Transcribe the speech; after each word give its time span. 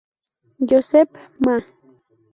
Josep 0.69 1.11
Ma. 1.43 1.55